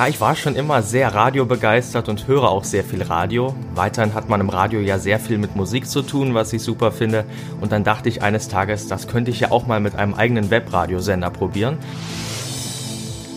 [0.00, 3.54] Ja, ich war schon immer sehr radiobegeistert und höre auch sehr viel Radio.
[3.74, 6.90] Weiterhin hat man im Radio ja sehr viel mit Musik zu tun, was ich super
[6.90, 7.26] finde.
[7.60, 10.50] Und dann dachte ich eines Tages, das könnte ich ja auch mal mit einem eigenen
[10.50, 11.76] Webradiosender probieren.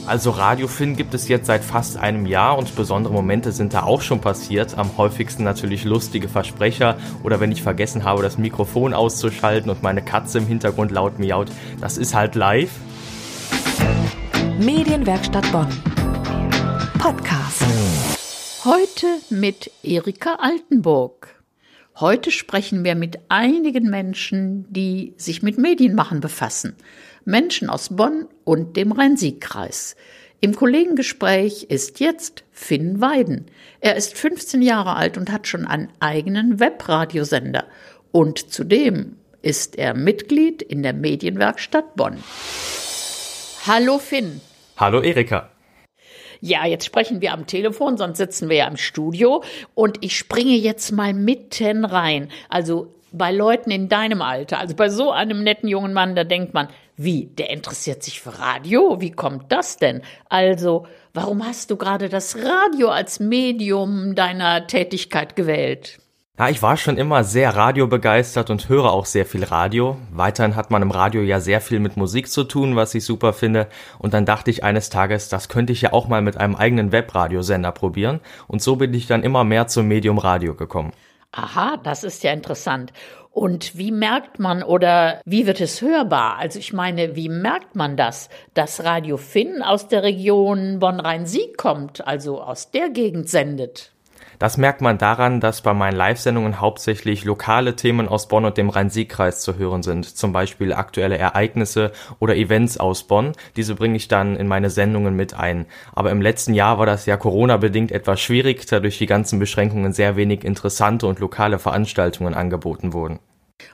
[0.07, 3.83] Also Radio Finn gibt es jetzt seit fast einem Jahr und besondere Momente sind da
[3.83, 4.77] auch schon passiert.
[4.77, 10.01] Am häufigsten natürlich lustige Versprecher oder wenn ich vergessen habe, das Mikrofon auszuschalten und meine
[10.01, 11.49] Katze im Hintergrund laut miaut.
[11.81, 12.71] Das ist halt live.
[14.61, 15.67] Medienwerkstatt Bonn.
[17.03, 17.61] Podcast.
[18.63, 21.35] Heute mit Erika Altenburg.
[21.99, 26.77] Heute sprechen wir mit einigen Menschen, die sich mit Medienmachen befassen.
[27.25, 29.97] Menschen aus Bonn und dem Rhein-Sieg-Kreis.
[30.39, 33.47] Im Kollegengespräch ist jetzt Finn Weiden.
[33.81, 37.65] Er ist 15 Jahre alt und hat schon einen eigenen Webradiosender.
[38.13, 42.23] Und zudem ist er Mitglied in der Medienwerkstatt Bonn.
[43.67, 44.39] Hallo Finn.
[44.77, 45.52] Hallo Erika.
[46.45, 49.45] Ja, jetzt sprechen wir am Telefon, sonst sitzen wir ja im Studio.
[49.75, 52.27] Und ich springe jetzt mal mitten rein.
[52.49, 56.53] Also bei Leuten in deinem Alter, also bei so einem netten jungen Mann, da denkt
[56.53, 58.99] man, wie, der interessiert sich für Radio?
[58.99, 60.01] Wie kommt das denn?
[60.27, 65.99] Also, warum hast du gerade das Radio als Medium deiner Tätigkeit gewählt?
[66.39, 69.97] Ja, ich war schon immer sehr radiobegeistert und höre auch sehr viel Radio.
[70.11, 73.33] Weiterhin hat man im Radio ja sehr viel mit Musik zu tun, was ich super
[73.33, 73.67] finde.
[73.99, 76.91] Und dann dachte ich eines Tages, das könnte ich ja auch mal mit einem eigenen
[76.91, 78.19] Webradiosender probieren.
[78.47, 80.91] Und so bin ich dann immer mehr zum Medium Radio gekommen.
[81.31, 82.93] Aha, das ist ja interessant.
[83.29, 86.37] Und wie merkt man oder wie wird es hörbar?
[86.39, 92.07] Also ich meine, wie merkt man das, dass Radio Finn aus der Region Bonn-Rhein-Sieg kommt,
[92.07, 93.92] also aus der Gegend sendet?
[94.43, 98.69] Das merkt man daran, dass bei meinen Live-Sendungen hauptsächlich lokale Themen aus Bonn und dem
[98.69, 103.31] Rhein-Sieg-Kreis zu hören sind, zum Beispiel aktuelle Ereignisse oder Events aus Bonn.
[103.55, 105.65] Diese bringe ich dann in meine Sendungen mit ein.
[105.93, 109.93] Aber im letzten Jahr war das ja Corona-bedingt etwas schwierig, da durch die ganzen Beschränkungen
[109.93, 113.19] sehr wenig interessante und lokale Veranstaltungen angeboten wurden.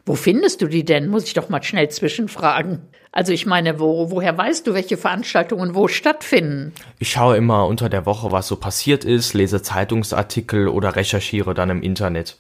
[0.06, 1.08] Wo findest du die denn?
[1.08, 2.82] Muss ich doch mal schnell zwischenfragen.
[3.12, 6.74] Also ich meine, wo, woher weißt du, welche Veranstaltungen wo stattfinden?
[7.00, 11.70] Ich schaue immer unter der Woche, was so passiert ist, lese Zeitungsartikel oder recherchiere dann
[11.70, 12.38] im Internet.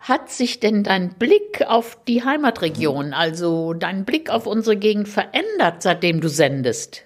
[0.00, 5.82] Hat sich denn dein Blick auf die Heimatregion, also dein Blick auf unsere Gegend verändert,
[5.82, 7.03] seitdem du sendest?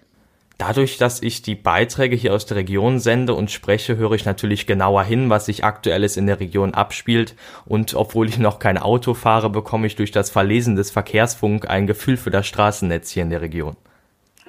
[0.58, 4.66] Dadurch, dass ich die Beiträge hier aus der Region sende und spreche, höre ich natürlich
[4.66, 7.36] genauer hin, was sich aktuelles in der Region abspielt.
[7.64, 11.86] Und obwohl ich noch kein Auto fahre, bekomme ich durch das Verlesen des Verkehrsfunk ein
[11.86, 13.76] Gefühl für das Straßennetz hier in der Region.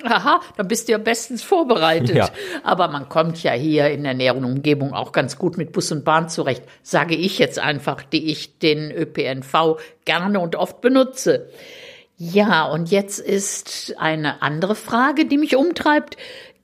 [0.04, 2.16] Aha, dann bist du ja bestens vorbereitet.
[2.16, 2.30] Ja.
[2.64, 6.06] Aber man kommt ja hier in der näheren Umgebung auch ganz gut mit Bus und
[6.06, 11.50] Bahn zurecht, sage ich jetzt einfach, die ich den ÖPNV gerne und oft benutze.
[12.22, 16.18] Ja, und jetzt ist eine andere Frage, die mich umtreibt.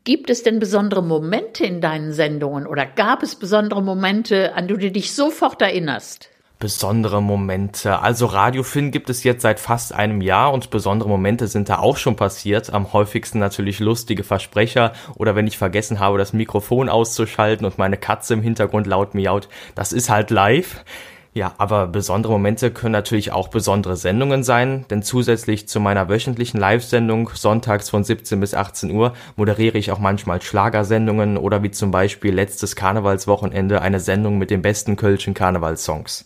[0.04, 4.74] Gibt es denn besondere Momente in deinen Sendungen oder gab es besondere Momente, an die
[4.74, 6.30] du dich sofort erinnerst?
[6.60, 8.00] Besondere Momente.
[8.00, 11.96] Also Radiofilm gibt es jetzt seit fast einem Jahr und besondere Momente sind da auch
[11.96, 12.74] schon passiert.
[12.74, 17.98] Am häufigsten natürlich lustige Versprecher oder wenn ich vergessen habe, das Mikrofon auszuschalten und meine
[17.98, 19.48] Katze im Hintergrund laut miaut.
[19.74, 20.84] Das ist halt live.
[21.36, 26.58] Ja, aber besondere Momente können natürlich auch besondere Sendungen sein, denn zusätzlich zu meiner wöchentlichen
[26.62, 31.92] Live-Sendung sonntags von 17 bis 18 Uhr moderiere ich auch manchmal Schlagersendungen oder wie zum
[31.92, 36.24] Beispiel letztes Karnevalswochenende eine Sendung mit den besten kölschen Karnevalssongs.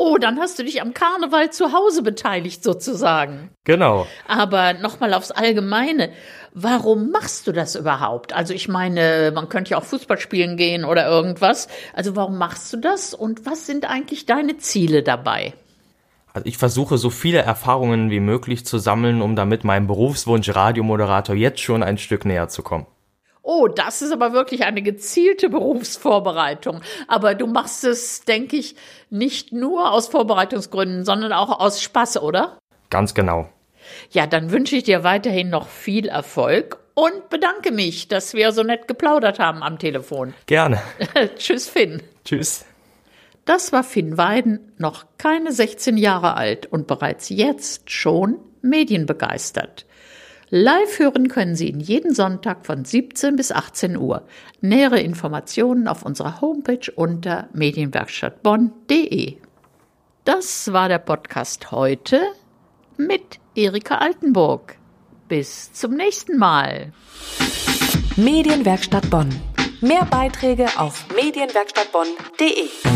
[0.00, 3.50] Oh, dann hast du dich am Karneval zu Hause beteiligt sozusagen.
[3.64, 4.06] Genau.
[4.28, 6.10] Aber nochmal aufs Allgemeine.
[6.54, 8.32] Warum machst du das überhaupt?
[8.32, 11.66] Also ich meine, man könnte ja auch Fußball spielen gehen oder irgendwas.
[11.94, 15.52] Also warum machst du das und was sind eigentlich deine Ziele dabei?
[16.32, 21.34] Also ich versuche so viele Erfahrungen wie möglich zu sammeln, um damit meinem Berufswunsch Radiomoderator
[21.34, 22.86] jetzt schon ein Stück näher zu kommen.
[23.50, 26.82] Oh, das ist aber wirklich eine gezielte Berufsvorbereitung.
[27.06, 28.76] Aber du machst es, denke ich,
[29.08, 32.58] nicht nur aus Vorbereitungsgründen, sondern auch aus Spaß, oder?
[32.90, 33.48] Ganz genau.
[34.10, 38.62] Ja, dann wünsche ich dir weiterhin noch viel Erfolg und bedanke mich, dass wir so
[38.62, 40.34] nett geplaudert haben am Telefon.
[40.46, 40.82] Gerne.
[41.38, 42.02] Tschüss, Finn.
[42.26, 42.66] Tschüss.
[43.46, 49.86] Das war Finn Weiden, noch keine 16 Jahre alt und bereits jetzt schon medienbegeistert.
[50.50, 54.22] Live hören können Sie ihn jeden Sonntag von 17 bis 18 Uhr.
[54.62, 59.36] Nähere Informationen auf unserer Homepage unter medienwerkstattbonn.de.
[60.24, 62.22] Das war der Podcast heute
[62.96, 64.76] mit Erika Altenburg.
[65.28, 66.92] Bis zum nächsten Mal.
[68.16, 69.28] Medienwerkstatt Bonn.
[69.82, 72.87] Mehr Beiträge auf medienwerkstattbonn.de.